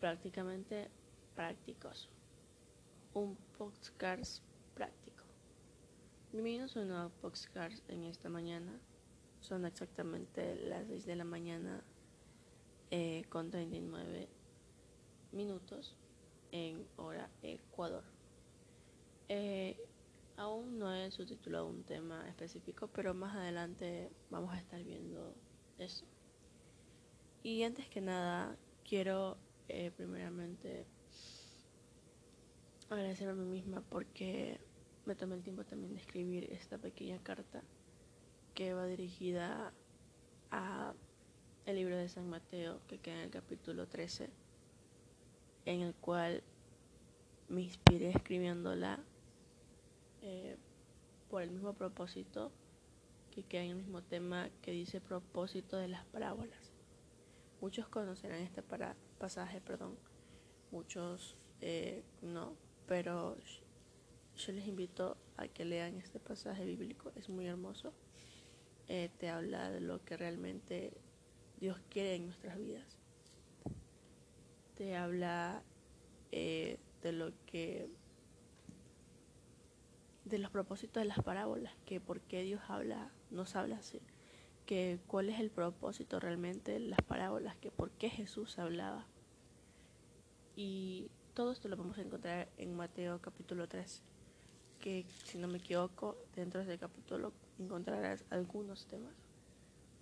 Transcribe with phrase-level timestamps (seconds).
[0.00, 0.90] prácticamente
[1.34, 2.10] prácticos.
[3.14, 4.42] Un podcast
[4.74, 5.24] práctico.
[6.32, 8.78] Bienvenidos a un nuevo podcast en esta mañana.
[9.40, 11.82] Son exactamente las 6 de la mañana
[12.90, 14.28] eh, con 39
[15.32, 15.96] minutos
[16.52, 18.04] en hora Ecuador.
[19.28, 19.78] Eh,
[20.36, 25.34] aún no he subtitulado un tema específico, pero más adelante vamos a estar viendo
[25.78, 26.04] eso.
[27.42, 29.38] Y antes que nada, quiero
[29.68, 30.86] eh, primeramente
[32.88, 34.60] agradecerme a mí misma porque
[35.04, 37.62] me tomé el tiempo también de escribir esta pequeña carta
[38.54, 39.72] que va dirigida
[40.50, 40.94] a
[41.64, 44.30] el libro de San Mateo que queda en el capítulo 13
[45.64, 46.42] en el cual
[47.48, 49.00] me inspiré escribiéndola
[50.22, 50.56] eh,
[51.28, 52.52] por el mismo propósito
[53.30, 56.72] que queda en el mismo tema que dice propósito de las parábolas.
[57.60, 58.62] Muchos conocerán este
[59.16, 59.98] pasaje, perdón,
[60.70, 62.54] muchos eh, no,
[62.86, 63.36] pero
[64.36, 67.92] yo les invito a que lean este pasaje bíblico, es muy hermoso.
[68.88, 70.92] Eh, te habla de lo que realmente
[71.58, 72.98] Dios quiere en nuestras vidas.
[74.74, 75.62] Te habla
[76.30, 77.88] eh, de lo que
[80.24, 84.02] de los propósitos de las parábolas, que por qué Dios habla, nos habla así,
[84.66, 89.06] que cuál es el propósito realmente de las parábolas, que por qué Jesús hablaba.
[90.58, 94.00] Y todo esto lo vamos a encontrar en Mateo capítulo 13,
[94.80, 99.12] que si no me equivoco, dentro de ese capítulo encontrarás algunos temas,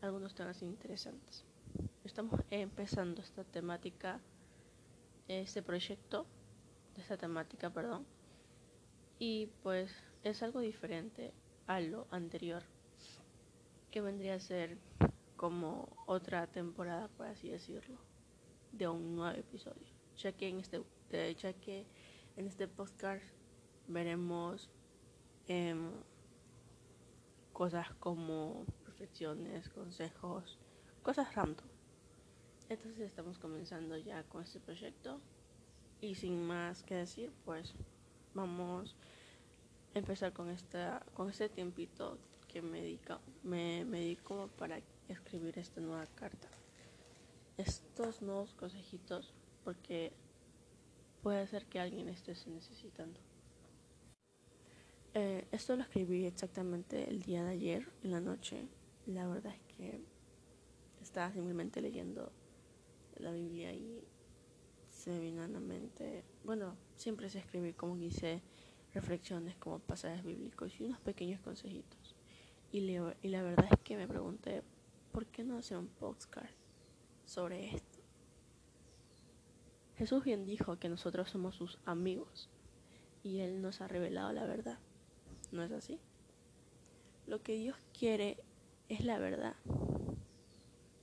[0.01, 1.45] algunos temas interesantes.
[2.05, 4.21] Estamos empezando esta temática,
[5.27, 6.25] este proyecto,
[6.97, 8.07] esta temática, perdón,
[9.19, 9.91] y pues
[10.23, 11.33] es algo diferente
[11.67, 12.63] a lo anterior,
[13.91, 14.79] que vendría a ser
[15.37, 17.99] como otra temporada, por así decirlo,
[18.71, 20.83] de un nuevo episodio, ya que en este,
[21.35, 21.87] ya que
[22.37, 23.25] en este podcast
[23.89, 24.71] veremos
[25.47, 25.91] em,
[27.53, 30.59] cosas como reflexiones, consejos,
[31.03, 31.67] cosas random.
[32.69, 35.21] Entonces estamos comenzando ya con este proyecto
[36.01, 37.75] y sin más que decir, pues
[38.35, 38.97] vamos
[39.95, 45.81] a empezar con esta con este tiempito que me dedico, me, dedico para escribir esta
[45.81, 46.49] nueva carta.
[47.57, 50.13] Estos nuevos consejitos porque
[51.23, 53.19] puede ser que alguien esté necesitando.
[55.15, 58.69] Eh, esto lo escribí exactamente el día de ayer en la noche.
[59.07, 60.01] La verdad es que
[61.01, 62.33] estaba simplemente leyendo
[63.17, 64.05] la Biblia y
[64.91, 68.43] se me vino a la mente, bueno, siempre se escribe como quise
[68.93, 72.17] reflexiones como pasajes bíblicos y unos pequeños consejitos.
[72.73, 74.63] Y la verdad es que me pregunté,
[75.13, 76.53] ¿por qué no hacer un podcast
[77.25, 77.94] sobre esto?
[79.97, 82.51] Jesús bien dijo que nosotros somos sus amigos
[83.23, 84.79] y Él nos ha revelado la verdad.
[85.53, 86.01] ¿No es así?
[87.27, 88.39] Lo que Dios quiere
[88.89, 89.55] es la verdad.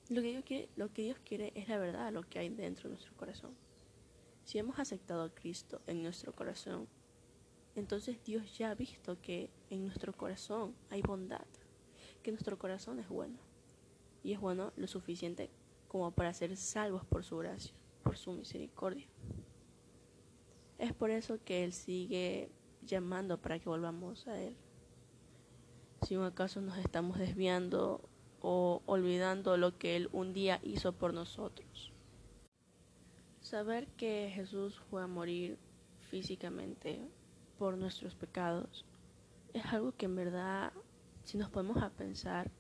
[0.10, 2.90] Lo que, Dios quiere, lo que Dios quiere es la verdad, lo que hay dentro
[2.90, 3.56] de nuestro corazón.
[4.44, 6.90] Si hemos aceptado a Cristo en nuestro corazón,
[7.76, 11.46] entonces Dios ya ha visto que en nuestro corazón hay bondad,
[12.22, 13.40] que nuestro corazón es bueno.
[14.22, 15.50] Y es bueno lo suficiente
[15.88, 19.08] como para ser salvos por su gracia, por su misericordia.
[20.78, 22.50] Es por eso que Él sigue
[22.82, 24.56] llamando para que volvamos a Él.
[26.02, 28.02] Si acaso nos estamos desviando
[28.42, 31.94] o olvidando lo que Él un día hizo por nosotros.
[33.40, 35.58] Saber que Jesús fue a morir
[36.10, 37.00] físicamente
[37.58, 38.86] por nuestros pecados
[39.54, 40.72] es algo que en verdad,
[41.24, 42.52] si nos ponemos a pensar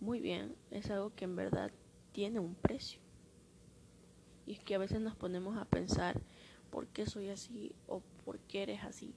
[0.00, 1.70] muy bien, es algo que en verdad
[2.12, 3.00] tiene un precio.
[4.46, 6.20] Y es que a veces nos ponemos a pensar
[6.70, 9.14] por qué soy así o por qué eres así.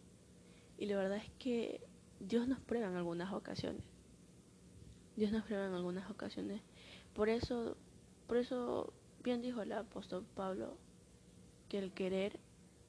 [0.78, 1.82] Y la verdad es que
[2.20, 3.84] Dios nos prueba en algunas ocasiones.
[5.16, 6.62] Dios nos prueba en algunas ocasiones.
[7.14, 7.76] Por eso,
[8.28, 10.78] por eso bien dijo el apóstol Pablo
[11.68, 12.40] que el querer,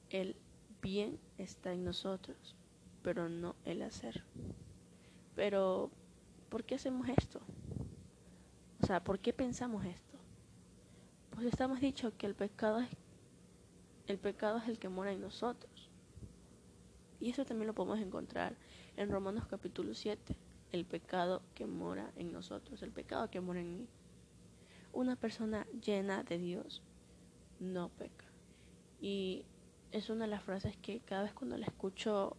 [0.09, 0.35] el
[0.81, 2.55] bien está en nosotros,
[3.03, 4.23] pero no el hacer.
[5.35, 5.91] Pero,
[6.49, 7.41] ¿por qué hacemos esto?
[8.81, 10.10] O sea, ¿por qué pensamos esto?
[11.31, 12.89] Pues estamos dicho que el pecado es
[14.07, 15.89] el pecado es el que mora en nosotros.
[17.19, 18.57] Y eso también lo podemos encontrar
[18.97, 20.35] en Romanos capítulo 7,
[20.73, 23.87] el pecado que mora en nosotros, el pecado que mora en mí.
[24.91, 26.81] Una persona llena de Dios
[27.59, 28.25] no peca.
[28.99, 29.45] Y
[29.91, 32.35] es una de las frases que cada vez cuando la escucho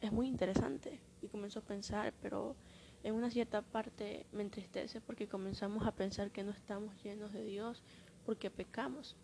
[0.00, 1.00] es muy interesante.
[1.20, 2.56] Y comienzo a pensar, pero
[3.04, 7.44] en una cierta parte me entristece porque comenzamos a pensar que no estamos llenos de
[7.44, 7.82] Dios
[8.24, 9.16] porque pecamos.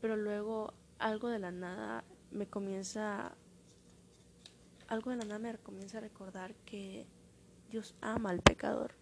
[0.00, 3.34] Pero luego algo de la nada me comienza
[4.88, 7.06] algo de la nada me comienza a recordar que
[7.70, 8.94] Dios ama al pecador,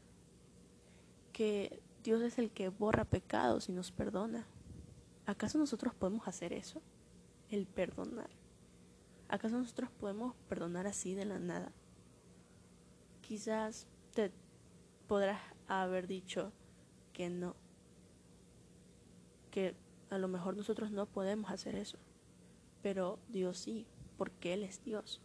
[1.33, 4.47] que Dios es el que borra pecados y nos perdona.
[5.25, 6.83] ¿Acaso nosotros podemos hacer eso?
[7.49, 8.29] El perdonar.
[9.29, 11.73] ¿Acaso nosotros podemos perdonar así de la nada?
[13.29, 14.33] Quizás te
[15.07, 16.51] podrás haber dicho
[17.13, 17.57] que no,
[19.51, 19.75] que
[20.09, 21.99] a lo mejor nosotros no podemos hacer eso,
[22.81, 23.87] pero Dios sí,
[24.17, 25.21] porque Él es Dios.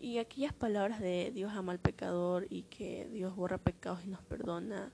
[0.00, 4.22] Y aquellas palabras de Dios ama al pecador y que Dios borra pecados y nos
[4.22, 4.90] perdona,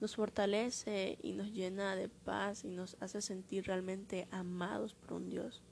[0.00, 5.30] nos fortalece y nos llena de paz y nos hace sentir realmente amados por un
[5.30, 5.64] Dios.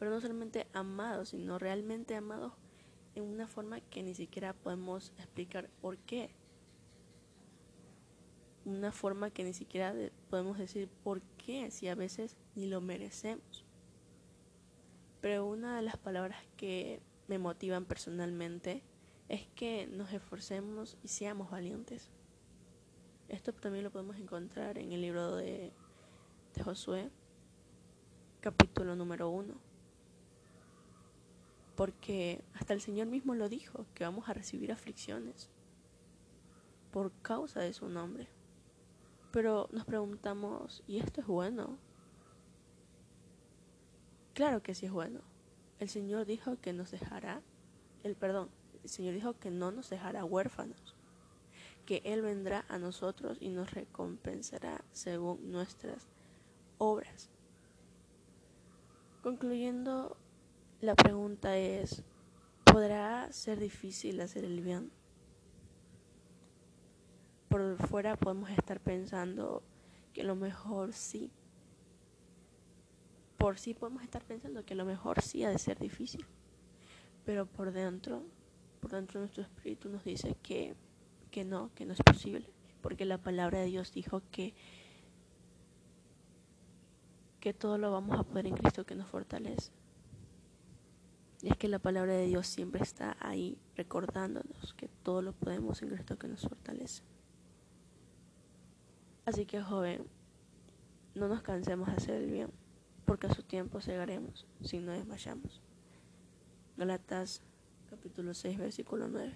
[0.00, 2.54] Pero no solamente amados, sino realmente amados
[3.18, 6.30] en una forma que ni siquiera podemos explicar por qué.
[8.64, 9.94] Una forma que ni siquiera
[10.30, 13.64] podemos decir por qué, si a veces ni lo merecemos.
[15.20, 18.82] Pero una de las palabras que me motivan personalmente
[19.28, 22.10] es que nos esforcemos y seamos valientes.
[23.28, 25.72] Esto también lo podemos encontrar en el libro de,
[26.54, 27.10] de Josué,
[28.40, 29.67] capítulo número uno.
[31.78, 35.48] Porque hasta el Señor mismo lo dijo, que vamos a recibir aflicciones
[36.90, 38.26] por causa de su nombre.
[39.30, 41.78] Pero nos preguntamos, ¿y esto es bueno?
[44.34, 45.20] Claro que sí es bueno.
[45.78, 47.42] El Señor dijo que nos dejará,
[48.02, 48.50] el perdón,
[48.82, 50.96] el Señor dijo que no nos dejará huérfanos,
[51.86, 56.08] que Él vendrá a nosotros y nos recompensará según nuestras
[56.78, 57.30] obras.
[59.22, 60.16] Concluyendo,
[60.80, 62.04] la pregunta es,
[62.64, 64.92] ¿podrá ser difícil hacer el bien?
[67.48, 69.62] Por fuera podemos estar pensando
[70.12, 71.30] que lo mejor sí,
[73.38, 76.24] por sí podemos estar pensando que lo mejor sí ha de ser difícil,
[77.24, 78.22] pero por dentro,
[78.80, 80.76] por dentro de nuestro espíritu nos dice que,
[81.30, 82.48] que no, que no es posible,
[82.82, 84.54] porque la palabra de Dios dijo que,
[87.40, 89.72] que todo lo vamos a poder en Cristo que nos fortalece.
[91.42, 95.80] Y es que la palabra de Dios siempre está ahí recordándonos que todo lo podemos
[95.82, 97.02] en Cristo que nos fortalece.
[99.24, 100.06] Así que joven,
[101.14, 102.50] no nos cansemos de hacer el bien
[103.04, 105.62] porque a su tiempo cegaremos si no desmayamos.
[106.76, 107.40] Galatas
[107.88, 109.34] capítulo 6 versículo 9.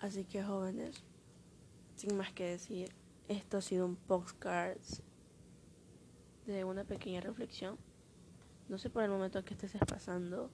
[0.00, 1.02] Así que jóvenes,
[1.94, 2.92] sin más que decir,
[3.28, 4.76] esto ha sido un postcard
[6.46, 7.78] de una pequeña reflexión.
[8.68, 10.50] No sé por el momento que estés pasando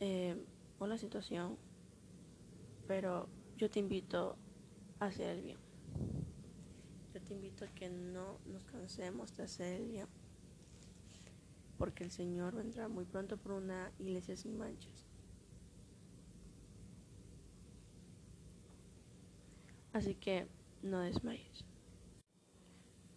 [0.00, 0.36] eh,
[0.78, 1.58] o la situación,
[2.86, 4.36] pero yo te invito
[5.00, 5.72] a hacer el bien
[7.22, 10.06] te invito a que no nos cansemos de hacer el bien,
[11.78, 15.06] porque el Señor vendrá muy pronto por una iglesia sin manchas.
[19.92, 20.48] Así que
[20.82, 21.64] no desmayes.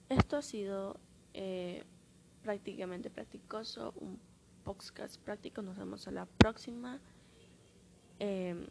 [0.09, 0.99] Esto ha sido
[1.33, 1.83] eh,
[2.45, 4.19] prácticamente practicoso, un
[4.63, 5.63] podcast práctico.
[5.63, 6.99] Nos vemos a la próxima.
[8.19, 8.67] Em,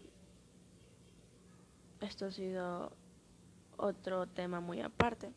[2.00, 2.92] esto ha sido
[3.76, 5.32] otro tema muy aparte.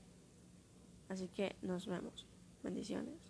[1.09, 2.27] Así que nos vemos.
[2.62, 3.26] Bendiciones.